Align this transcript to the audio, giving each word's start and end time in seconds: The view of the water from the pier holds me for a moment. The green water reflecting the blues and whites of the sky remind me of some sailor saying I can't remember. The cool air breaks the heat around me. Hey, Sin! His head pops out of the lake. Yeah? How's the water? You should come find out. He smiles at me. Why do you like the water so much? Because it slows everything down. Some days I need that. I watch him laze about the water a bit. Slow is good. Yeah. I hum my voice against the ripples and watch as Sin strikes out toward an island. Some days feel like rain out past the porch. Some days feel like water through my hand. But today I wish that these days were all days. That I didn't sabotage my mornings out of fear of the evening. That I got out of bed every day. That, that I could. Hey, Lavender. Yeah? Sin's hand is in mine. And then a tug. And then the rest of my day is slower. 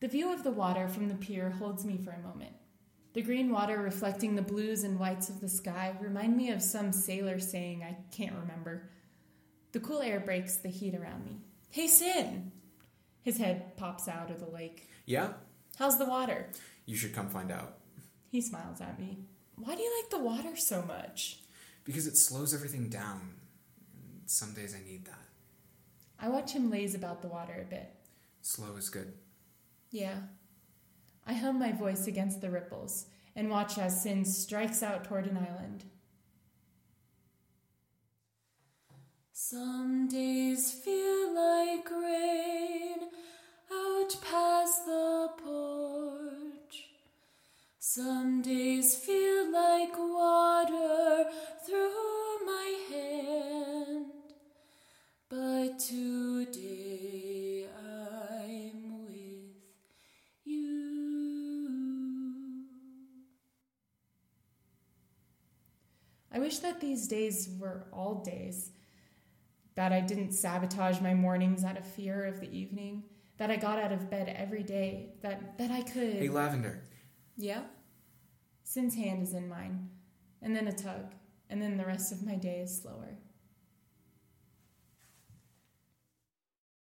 The 0.00 0.08
view 0.08 0.32
of 0.32 0.44
the 0.44 0.50
water 0.52 0.88
from 0.88 1.08
the 1.08 1.14
pier 1.14 1.50
holds 1.50 1.84
me 1.84 1.98
for 1.98 2.10
a 2.10 2.26
moment. 2.26 2.52
The 3.14 3.22
green 3.22 3.50
water 3.50 3.78
reflecting 3.78 4.36
the 4.36 4.42
blues 4.42 4.84
and 4.84 4.98
whites 4.98 5.28
of 5.28 5.40
the 5.40 5.48
sky 5.48 5.96
remind 6.00 6.36
me 6.36 6.50
of 6.50 6.62
some 6.62 6.92
sailor 6.92 7.40
saying 7.40 7.82
I 7.82 7.96
can't 8.14 8.36
remember. 8.36 8.90
The 9.72 9.80
cool 9.80 10.00
air 10.00 10.20
breaks 10.20 10.56
the 10.56 10.68
heat 10.68 10.94
around 10.94 11.24
me. 11.24 11.38
Hey, 11.70 11.88
Sin! 11.88 12.52
His 13.22 13.38
head 13.38 13.76
pops 13.76 14.06
out 14.06 14.30
of 14.30 14.38
the 14.38 14.46
lake. 14.46 14.88
Yeah? 15.04 15.32
How's 15.78 15.98
the 15.98 16.06
water? 16.06 16.46
You 16.86 16.96
should 16.96 17.14
come 17.14 17.28
find 17.28 17.50
out. 17.50 17.78
He 18.30 18.40
smiles 18.40 18.80
at 18.80 19.00
me. 19.00 19.18
Why 19.56 19.74
do 19.74 19.82
you 19.82 20.00
like 20.00 20.10
the 20.10 20.24
water 20.24 20.56
so 20.56 20.82
much? 20.82 21.40
Because 21.84 22.06
it 22.06 22.16
slows 22.16 22.54
everything 22.54 22.88
down. 22.88 23.34
Some 24.26 24.52
days 24.52 24.76
I 24.76 24.88
need 24.88 25.06
that. 25.06 25.26
I 26.20 26.28
watch 26.28 26.52
him 26.52 26.70
laze 26.70 26.94
about 26.94 27.22
the 27.22 27.28
water 27.28 27.64
a 27.66 27.68
bit. 27.68 27.90
Slow 28.42 28.76
is 28.76 28.90
good. 28.90 29.12
Yeah. 29.90 30.18
I 31.26 31.34
hum 31.34 31.58
my 31.58 31.72
voice 31.72 32.06
against 32.06 32.40
the 32.40 32.50
ripples 32.50 33.06
and 33.34 33.50
watch 33.50 33.78
as 33.78 34.02
Sin 34.02 34.24
strikes 34.24 34.82
out 34.82 35.04
toward 35.04 35.26
an 35.26 35.36
island. 35.36 35.84
Some 39.32 40.08
days 40.08 40.72
feel 40.72 41.34
like 41.34 41.90
rain 41.90 42.96
out 43.72 44.16
past 44.30 44.84
the 44.84 45.28
porch. 45.42 46.88
Some 47.78 48.42
days 48.42 48.94
feel 48.96 49.50
like 49.50 49.96
water 49.96 51.24
through 51.64 52.44
my 52.44 52.78
hand. 52.90 54.06
But 55.30 55.78
today 55.78 56.07
I 66.32 66.38
wish 66.38 66.58
that 66.58 66.80
these 66.80 67.08
days 67.08 67.48
were 67.58 67.86
all 67.92 68.22
days. 68.22 68.70
That 69.74 69.92
I 69.92 70.00
didn't 70.00 70.32
sabotage 70.32 71.00
my 71.00 71.14
mornings 71.14 71.64
out 71.64 71.78
of 71.78 71.86
fear 71.86 72.24
of 72.24 72.40
the 72.40 72.50
evening. 72.50 73.04
That 73.38 73.50
I 73.50 73.56
got 73.56 73.78
out 73.78 73.92
of 73.92 74.10
bed 74.10 74.34
every 74.36 74.62
day. 74.62 75.14
That, 75.22 75.56
that 75.58 75.70
I 75.70 75.82
could. 75.82 76.14
Hey, 76.14 76.28
Lavender. 76.28 76.82
Yeah? 77.36 77.62
Sin's 78.64 78.96
hand 78.96 79.22
is 79.22 79.34
in 79.34 79.48
mine. 79.48 79.88
And 80.42 80.54
then 80.54 80.68
a 80.68 80.72
tug. 80.72 81.12
And 81.48 81.62
then 81.62 81.76
the 81.76 81.86
rest 81.86 82.12
of 82.12 82.26
my 82.26 82.34
day 82.34 82.60
is 82.60 82.82
slower. 82.82 83.16